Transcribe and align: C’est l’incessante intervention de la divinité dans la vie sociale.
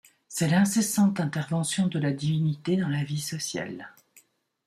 C’est 0.27 0.47
l’incessante 0.47 1.19
intervention 1.19 1.85
de 1.85 1.99
la 1.99 2.11
divinité 2.11 2.75
dans 2.75 2.87
la 2.89 3.03
vie 3.03 3.21
sociale. 3.21 3.93